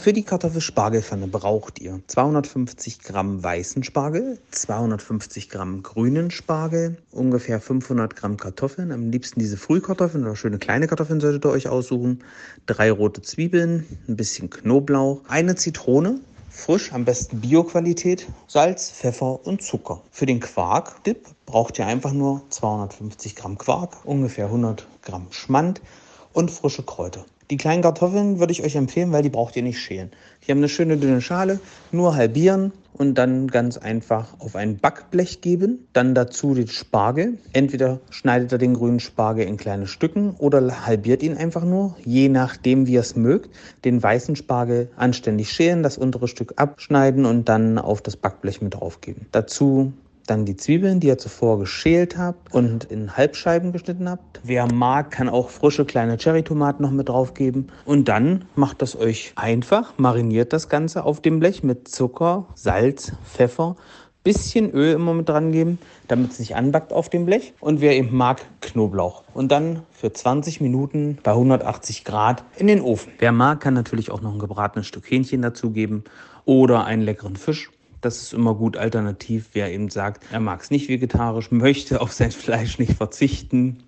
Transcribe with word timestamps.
Für 0.00 0.14
die 0.14 0.22
Kartoffelspargelpfanne 0.22 1.26
braucht 1.26 1.78
ihr 1.78 2.00
250 2.06 3.00
Gramm 3.00 3.44
weißen 3.44 3.84
Spargel, 3.84 4.38
250 4.50 5.50
Gramm 5.50 5.82
grünen 5.82 6.30
Spargel, 6.30 6.96
ungefähr 7.10 7.60
500 7.60 8.16
Gramm 8.16 8.38
Kartoffeln, 8.38 8.92
am 8.92 9.10
liebsten 9.10 9.40
diese 9.40 9.58
Frühkartoffeln 9.58 10.24
oder 10.24 10.36
schöne 10.36 10.56
kleine 10.56 10.86
Kartoffeln 10.86 11.20
solltet 11.20 11.44
ihr 11.44 11.50
euch 11.50 11.68
aussuchen, 11.68 12.24
drei 12.64 12.90
rote 12.90 13.20
Zwiebeln, 13.20 13.84
ein 14.08 14.16
bisschen 14.16 14.48
Knoblauch, 14.48 15.20
eine 15.28 15.54
Zitrone, 15.54 16.20
frisch, 16.48 16.94
am 16.94 17.04
besten 17.04 17.42
Bioqualität, 17.42 18.26
Salz, 18.46 18.90
Pfeffer 18.90 19.46
und 19.46 19.62
Zucker. 19.62 20.00
Für 20.10 20.24
den 20.24 20.40
Quark-Dip 20.40 21.26
braucht 21.44 21.78
ihr 21.78 21.86
einfach 21.86 22.14
nur 22.14 22.40
250 22.48 23.36
Gramm 23.36 23.58
Quark, 23.58 23.98
ungefähr 24.06 24.46
100 24.46 24.86
Gramm 25.02 25.26
Schmand 25.28 25.82
und 26.32 26.50
frische 26.50 26.84
Kräuter. 26.84 27.26
Die 27.50 27.56
kleinen 27.56 27.82
Kartoffeln 27.82 28.38
würde 28.38 28.52
ich 28.52 28.62
euch 28.62 28.76
empfehlen, 28.76 29.10
weil 29.10 29.24
die 29.24 29.28
braucht 29.28 29.56
ihr 29.56 29.64
nicht 29.64 29.80
schälen. 29.80 30.12
Die 30.46 30.52
haben 30.52 30.58
eine 30.58 30.68
schöne 30.68 30.96
dünne 30.96 31.20
Schale, 31.20 31.58
nur 31.90 32.14
halbieren 32.14 32.72
und 32.92 33.14
dann 33.14 33.48
ganz 33.48 33.76
einfach 33.76 34.38
auf 34.38 34.54
ein 34.54 34.78
Backblech 34.78 35.40
geben. 35.40 35.88
Dann 35.92 36.14
dazu 36.14 36.54
den 36.54 36.68
Spargel. 36.68 37.38
Entweder 37.52 37.98
schneidet 38.10 38.52
ihr 38.52 38.58
den 38.58 38.74
grünen 38.74 39.00
Spargel 39.00 39.46
in 39.46 39.56
kleine 39.56 39.88
Stücken 39.88 40.36
oder 40.38 40.86
halbiert 40.86 41.24
ihn 41.24 41.36
einfach 41.36 41.64
nur, 41.64 41.96
je 42.04 42.28
nachdem 42.28 42.86
wie 42.86 42.92
ihr 42.92 43.00
es 43.00 43.16
mögt. 43.16 43.50
Den 43.84 44.00
weißen 44.00 44.36
Spargel 44.36 44.88
anständig 44.96 45.50
schälen, 45.50 45.82
das 45.82 45.98
untere 45.98 46.28
Stück 46.28 46.54
abschneiden 46.56 47.26
und 47.26 47.48
dann 47.48 47.78
auf 47.78 48.00
das 48.00 48.16
Backblech 48.16 48.62
mit 48.62 48.74
draufgeben. 48.74 49.26
Dazu 49.32 49.92
dann 50.30 50.44
die 50.44 50.56
Zwiebeln, 50.56 51.00
die 51.00 51.08
ihr 51.08 51.18
zuvor 51.18 51.58
geschält 51.58 52.16
habt 52.16 52.54
und 52.54 52.84
in 52.84 53.16
Halbscheiben 53.16 53.72
geschnitten 53.72 54.08
habt. 54.08 54.40
Wer 54.44 54.72
mag, 54.72 55.10
kann 55.10 55.28
auch 55.28 55.50
frische 55.50 55.84
kleine 55.84 56.18
Cherrytomaten 56.18 56.84
noch 56.84 56.92
mit 56.92 57.08
drauf 57.08 57.34
geben. 57.34 57.66
Und 57.84 58.08
dann 58.08 58.44
macht 58.54 58.80
das 58.80 58.96
euch 58.96 59.32
einfach, 59.34 59.94
mariniert 59.98 60.52
das 60.52 60.68
Ganze 60.68 61.04
auf 61.04 61.20
dem 61.20 61.40
Blech 61.40 61.64
mit 61.64 61.88
Zucker, 61.88 62.46
Salz, 62.54 63.12
Pfeffer, 63.24 63.74
bisschen 64.22 64.70
Öl 64.70 64.92
immer 64.92 65.14
mit 65.14 65.28
dran 65.28 65.50
geben, 65.50 65.78
damit 66.06 66.32
es 66.32 66.38
nicht 66.38 66.54
anbackt 66.54 66.92
auf 66.92 67.08
dem 67.08 67.26
Blech. 67.26 67.54
Und 67.60 67.80
wer 67.80 67.96
eben 67.96 68.16
mag, 68.16 68.40
Knoblauch. 68.60 69.24
Und 69.34 69.50
dann 69.50 69.82
für 69.90 70.12
20 70.12 70.60
Minuten 70.60 71.18
bei 71.22 71.32
180 71.32 72.04
Grad 72.04 72.44
in 72.56 72.68
den 72.68 72.82
Ofen. 72.82 73.12
Wer 73.18 73.32
mag, 73.32 73.60
kann 73.60 73.74
natürlich 73.74 74.10
auch 74.10 74.20
noch 74.20 74.32
ein 74.32 74.38
gebratenes 74.38 74.86
Stück 74.86 75.10
Hähnchen 75.10 75.42
dazugeben 75.42 76.04
oder 76.44 76.84
einen 76.84 77.02
leckeren 77.02 77.36
Fisch. 77.36 77.70
Das 78.00 78.22
ist 78.22 78.32
immer 78.32 78.54
gut 78.54 78.76
alternativ, 78.76 79.50
wer 79.52 79.72
eben 79.72 79.90
sagt, 79.90 80.24
er 80.32 80.40
mag 80.40 80.62
es 80.62 80.70
nicht 80.70 80.88
vegetarisch, 80.88 81.50
möchte 81.50 82.00
auf 82.00 82.12
sein 82.12 82.32
Fleisch 82.32 82.78
nicht 82.78 82.94
verzichten 82.94 83.84